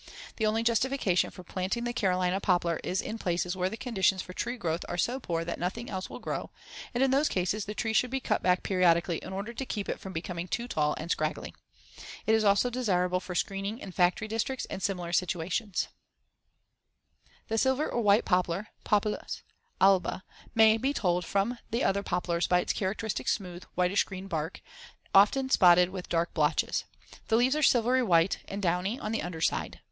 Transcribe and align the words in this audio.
The 0.37 0.47
only 0.47 0.63
justification 0.63 1.29
for 1.29 1.43
planting 1.43 1.83
the 1.83 1.93
Carolina 1.93 2.39
poplar 2.41 2.79
is 2.83 3.03
in 3.03 3.19
places 3.19 3.55
where 3.55 3.69
the 3.69 3.77
conditions 3.77 4.19
for 4.23 4.33
tree 4.33 4.57
growth 4.57 4.83
are 4.89 4.97
so 4.97 5.19
poor 5.19 5.45
that 5.45 5.59
nothing 5.59 5.91
else 5.91 6.09
will 6.09 6.17
grow, 6.17 6.49
and 6.91 7.03
in 7.03 7.11
those 7.11 7.29
cases 7.29 7.65
the 7.65 7.75
tree 7.75 7.93
should 7.93 8.09
be 8.09 8.19
cut 8.19 8.41
back 8.41 8.63
periodically 8.63 9.17
in 9.19 9.31
order 9.31 9.53
to 9.53 9.63
keep 9.63 9.87
it 9.87 9.99
from 9.99 10.11
becoming 10.11 10.47
too 10.47 10.67
tall 10.67 10.95
and 10.97 11.11
scraggly. 11.11 11.53
It 12.25 12.33
is 12.33 12.43
also 12.43 12.71
desirable 12.71 13.19
for 13.19 13.35
screening 13.35 13.77
in 13.77 13.91
factory 13.91 14.27
districts 14.27 14.65
and 14.71 14.81
similar 14.81 15.13
situations. 15.13 15.87
[Illustration: 17.47 17.47
FIG. 17.47 17.59
42. 17.61 17.69
Bud 17.69 17.71
of 17.73 17.77
the 17.77 17.83
Carolina 17.91 18.23
Poplar.] 18.23 18.67
The 18.81 18.87
silver 18.87 19.05
or 19.19 19.21
white 19.21 19.21
poplar 19.21 19.21
(Populus 19.21 19.43
alba) 19.79 20.23
may 20.55 20.77
be 20.79 20.93
told 20.95 21.23
from 21.25 21.59
the 21.69 21.83
other 21.83 22.01
poplars 22.01 22.47
by 22.47 22.59
its 22.59 22.73
characteristic 22.73 23.27
smooth, 23.27 23.65
whitish 23.75 24.05
green 24.05 24.27
bark, 24.27 24.61
often 25.13 25.51
spotted 25.51 25.91
with 25.91 26.09
dark 26.09 26.33
blotches, 26.33 26.85
Fig. 26.89 27.09
43. 27.11 27.21
The 27.27 27.35
leaves 27.37 27.55
are 27.55 27.61
silvery 27.61 28.01
white 28.01 28.39
and 28.47 28.63
downy 28.63 28.99
on 28.99 29.11
the 29.11 29.21
under 29.21 29.41
side. 29.41 29.79